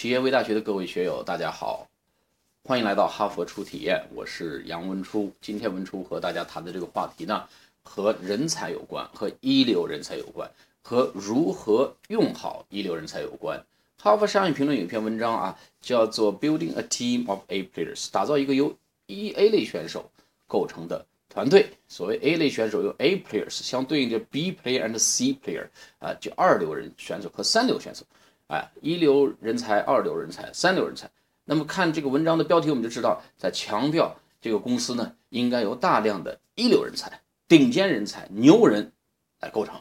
[0.00, 1.86] 企业微大学的各位学友，大家好，
[2.64, 5.30] 欢迎来到哈佛初体验，我是杨文初。
[5.42, 7.44] 今天文初和大家谈的这个话题呢，
[7.82, 10.50] 和人才有关，和一流人才有关，
[10.80, 13.62] 和如何用好一流人才有关。
[13.98, 18.74] 哈佛商业评论有一篇文章啊，叫做 Building a Team of A Players，打造一个由
[19.04, 20.10] 一 A 类选手
[20.46, 21.68] 构成的团队。
[21.88, 25.66] 所谓 A 类选手有 A Players，相对应的 B Player and C Player
[25.98, 28.02] 啊，就二流人选手和三流选手。
[28.50, 31.08] 哎，一流人才、二流人才、三流人才。
[31.44, 38.90] 那么看这个文章的标题，我们就知道在强调这个公司呢，应该由大量的一流人才、顶尖人才、牛人
[39.40, 39.80] 来构成。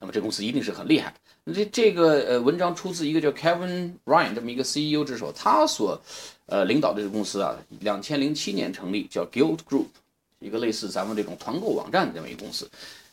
[0.00, 1.14] 那么这公司一定是很厉害。
[1.44, 6.00] 那这这个呃文章出自一个叫 Kevin Ryan 这么一个 CEO 之手，他所
[6.46, 9.86] 呃领导的这个公司啊，两千零七年成立，叫 Guild Group，
[10.40, 12.68] 一个类似咱们这种团购网站的这么一个公司。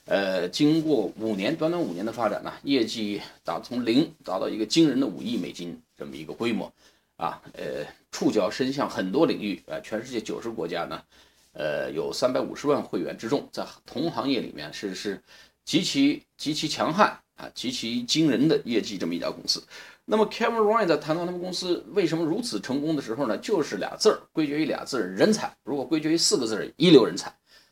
[0.08, 6.72] 呃，经过五年短短五年的发展呢，业绩达从零达到一个惊人的五亿美金这么一个规模，
[7.18, 11.04] 啊，呃，触角伸向很多领域，啊，全世界九十国家呢，
[11.52, 15.22] 呃，有三百五十万会员之众，在同行业里面是是
[15.66, 19.62] 极其极其强悍啊，极其惊人的业绩这么一家公司。
[20.06, 25.54] 那么 Kevin Ryan 在谈到他们公司为什么如此成功的时候呢，就是俩字儿，归结于俩字儿，人才。
[25.66, 27.30] 如果归结于四个字儿，一流人才，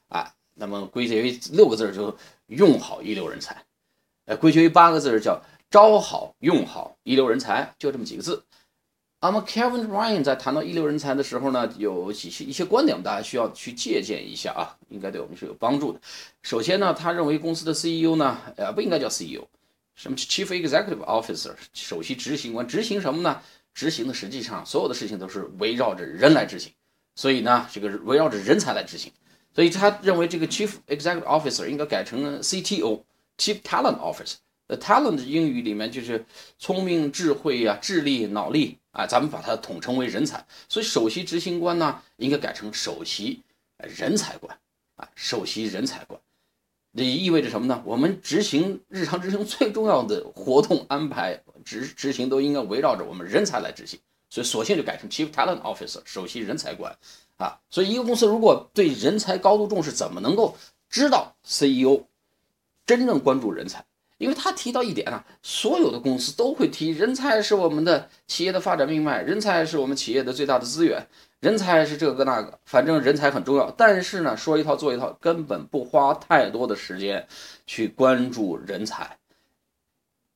[0.09, 0.33] 啊。
[0.55, 2.17] 那么归结于六个字就
[2.47, 3.63] 用好一流人才，
[4.25, 8.43] 呃，归结于八个字叫招好用好一流人才，就这么几个字。
[9.21, 15.99] 那么 Kevin Ryan 在谈到一流人才的时候呢，有几些一些观点，大家需要去借鉴一下啊，应该对我们是有帮助的。
[16.43, 19.41] 首先呢，他认为公司的 CEO 呢，呃，不应该叫 CEO，
[19.95, 23.41] 什么 Chief Executive Officer，首席执行官，执行什么呢？
[23.73, 26.71] 执行的实际上所有的事情都是围绕着人来执行，
[27.15, 29.11] 所以呢，这个围绕着人才来执行。
[29.55, 34.35] 所以他认为这个 Chief Executive Officer 应该改成 CTO，Chief Talent Officer。
[34.67, 36.25] 呃，talent 英语里面就是
[36.57, 40.43] 聪明、智慧呀、智力、脑力啊，咱们把它统称为人才。
[40.67, 43.43] 所以首席执行官呢，应该改成首席
[43.77, 44.57] 人才官
[44.95, 46.19] 啊，首席人才官。
[46.97, 47.83] 这意味着什么呢？
[47.85, 53.99] 我们执行日常执行最重要的活动安排执执行都应该围绕着我们人才来执行。
[54.29, 56.95] 所以索性就改成 Chief Talent Officer，首席人才官。
[57.37, 60.55] 啊，所以一个公司如果对人才高度重视，怎么能够
[60.89, 62.05] 知道 CEO
[62.85, 63.83] 真正关注人才？
[64.17, 71.05] 因为他提到一点啊，所有的公司都会提人才是我们的企业的发展命脉，人才是我们企业的最大的资源，
[71.41, 73.69] 人才是这个那个，反正人才很重要。
[73.71, 77.27] 但是呢，说一套做一套，根本不花太多的时间
[77.67, 79.17] 去关注人才。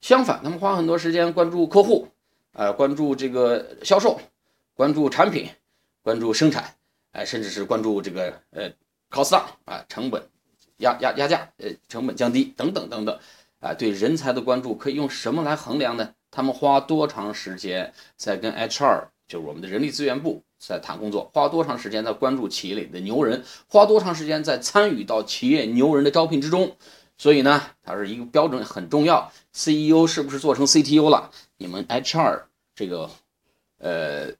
[0.01, 2.09] 相反，他们花很多时间关注客户，
[2.59, 4.19] 呃，关注这个销售，
[4.73, 5.49] 关注产品，
[6.01, 6.75] 关注生产。
[7.13, 8.69] 哎，甚至是关注这个呃
[9.09, 10.21] ，cost down 啊，成本
[10.79, 13.17] 压压压价，呃，成本降低等等等等，
[13.61, 16.13] 啊，对人才的关注可以用什么来衡量呢？
[16.31, 26.75] 他们花多长时间在跟 HR，就是我们的人力资源部在谈工作，花多长时间在关注企业里的牛人，花多长时间在参与到企业牛人的招聘之中？
[27.17, 29.31] 所以呢，它是一个标准很重要。
[29.53, 31.31] CEO 是不是做成 CTO 了？
[31.57, 32.43] 你们 HR
[32.79, 33.09] 这个，
[33.79, 34.31] 呃。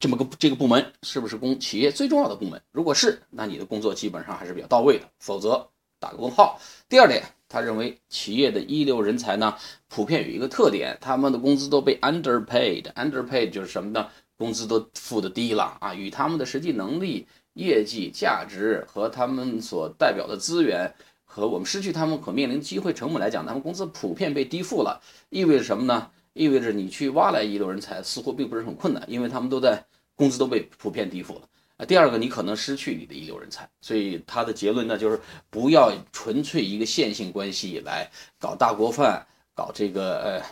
[0.00, 2.62] 这么个这个部门是不是公企业最重要的部门？
[2.70, 5.68] 如果是，那你的工作基本上还是比较到位的，否则
[5.98, 6.60] 打个问号。
[6.88, 9.56] 第二点，他认为企业的一流人才呢，
[9.88, 14.08] 普遍有一个特点，他们的工资都被 underpaid，underpaid 就是什么呢？
[14.36, 20.94] 工资都付的低了啊，与他们的实际能力、业绩、价值和他们所代表的资源
[21.24, 26.08] 和我们失去他们可面临机会成本来讲，他们工资普遍被低付了，意味着什么呢？
[26.38, 29.84] 意味着你去挖来一流人才似乎并不是很困难，因为他们都在
[30.14, 31.42] 工资都被普遍低付了
[31.78, 31.84] 啊。
[31.84, 40.44] 第二个，你可能失去你的一流人才，所以他的结论呢就是不要纯粹一个线性关系来搞大锅饭，搞这个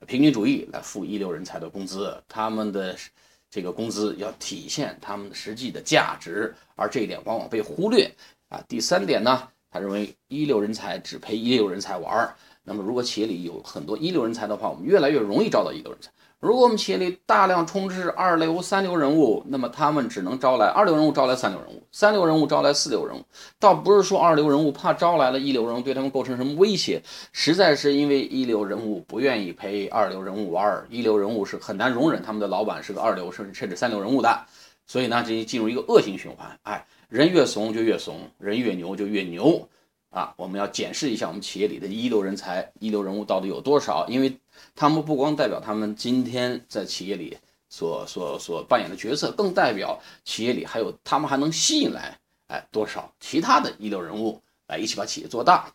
[0.00, 2.96] 呃平均主义来付一流人才的工资，他们的
[3.48, 8.10] 这个工资要体现他们实际的价值，而这一点往往被忽略
[8.48, 8.60] 啊。
[8.66, 12.34] 第三点呢，他认为一流人才只陪一流人才玩儿。
[12.64, 16.10] 那么，如果企业里有很多一流人才的话，我们越来越容易招到一流人才。
[16.38, 23.22] 如果我们企业里大量充斥二流、三流人物，那么他们只能招来二流人物，招来三流人物，三流人物招来四流人物。
[23.60, 27.00] 倒不是说二流人物怕招来了一流人物对他们构成什么威胁，
[27.32, 34.44] 实在是因为一流人物不愿意陪二流人物玩儿，一流人物是很难容忍他们的老板是个二流甚至甚至三流人物的。
[34.84, 36.58] 所以呢，这就进入一个恶性循环。
[36.64, 39.68] 哎，人越怂就越怂，人越牛就越牛。
[40.12, 44.38] 啊，我们要检视一下我们企业里的一流人才、一流人物到底有多少，因为
[44.76, 47.38] 他们不光代表他们今天在企业里
[47.70, 55.72] 所所所扮演的角色，更代表企业里还有他们还能吸引来哎多少其他的一流人物来一起把企业做大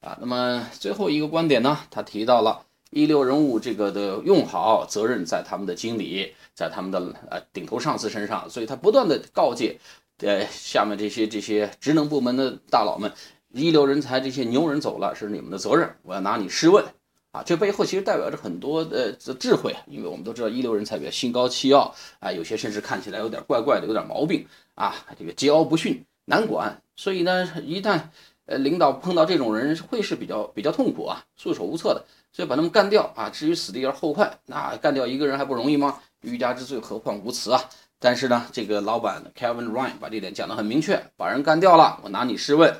[0.00, 0.16] 啊。
[0.18, 9.78] 那么最后一个观点呢，他提到了一流人物这个的用好，责任在他们的经理，在他们的呃顶头上司身上，所以他不断的告诫，
[10.20, 13.12] 呃下面这些这些职能部门的大佬们，
[13.54, 16.84] 一流人才这些牛人走了是你们的责任，我要拿你试问。
[17.30, 26.80] 啊，这背后其实代表着很多的智慧，因为我们都知道一流人才比较心高气傲啊，有些甚至看起来有点怪怪的，有点毛病啊，这个桀骜不驯，难管。
[26.94, 28.00] 所以呢，一旦
[28.46, 32.04] 呃领导碰到这种人，会是比较比较痛苦啊，束手无策的。
[32.32, 36.00] 所以把他们干掉啊，至于死地而后快，那干掉一个人还不容易吗？
[36.20, 37.60] 欲加之罪，何患无辞啊！
[37.98, 42.74] 但是呢，这个老板 Kevin Ryan 把这点讲得很明确，把人干掉了，我拿你试问，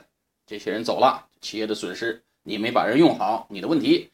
[0.47, 4.11] 这些人走了，企业的损失，你没把人用好，你的问题。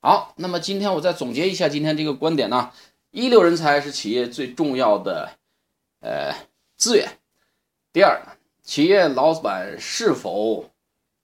[0.00, 2.72] 好，那么今天我再总结一下今天这个观点呢，
[3.12, 5.38] 一流人才是企业最重要的
[6.00, 6.34] 呃
[6.76, 7.08] 资源。
[7.92, 8.20] 第二，
[8.64, 10.68] 企业老板是否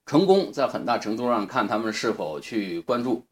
[0.06, 3.24] 成功，在很大程度上看他们是否去关注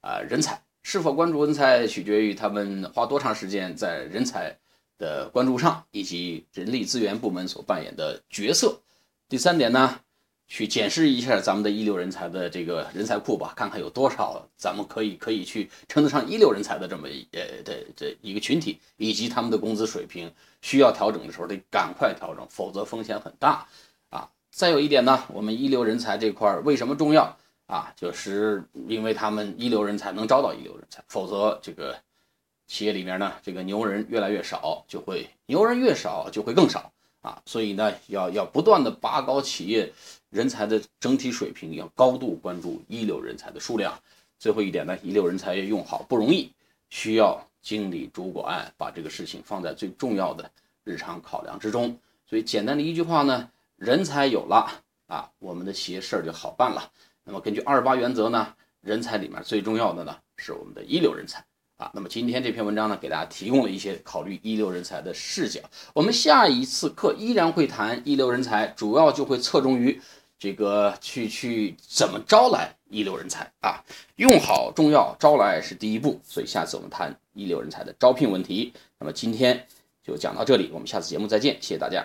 [0.00, 4.56] 啊人才，是否关注人才，取决于他们花多长时间在人才
[4.96, 8.80] 的关注上，以及人力资源部门所扮演的角色。
[9.28, 10.00] 第三点呢？
[10.48, 20.32] 去检视一下咱们的一流人才的这个人才库吧，看看有多少咱们可以可以去称得上一流人才的这么呃的这一个群体，以及他们的工资水平
[20.62, 23.66] 需要调整的时候得赶快调整，否则风险很大
[24.08, 24.30] 啊。
[24.50, 27.92] 再有一点呢，我们一流人才这块为什么重要啊？
[27.96, 31.96] 就是因为他们一流人才能招到一流人才，否则这个
[32.68, 36.92] 企业里面呢，这个牛人越来越少，就会牛人越少就会更少
[37.26, 37.42] 啊。
[37.44, 39.92] 所以呢，要要不断的拔高企业。
[40.30, 43.96] 人才的整体水平要高度关注一流人才的数量。
[44.38, 46.52] 最后一点呢，一流人才要用好不容易，
[46.90, 50.50] 需要经理主管把这个事情放在最重要的
[50.84, 51.96] 日常考量之中。
[52.28, 54.68] 所以简单的一句话呢，人才有了
[55.06, 56.90] 啊，我们的企业事儿就好办了。
[57.24, 61.42] 那么根据二八原则呢，人才里面最重要的呢是我们的一流人才。
[61.76, 65.60] 啊，那么今天这篇文章呢，给大家提供了一些考虑一流人才的视角。
[65.92, 70.00] 我们下一次课依然会谈一流人才，主要就会侧重于
[70.38, 73.84] 这个去去怎么招来一流人才啊，
[74.16, 76.18] 用好重要，招来是第一步。
[76.24, 78.72] 所以下次我们谈一流人才的招聘问题。
[78.98, 79.66] 那么今天
[80.02, 82.02] 就讲到这里，我们下次节目再见，谢谢大家。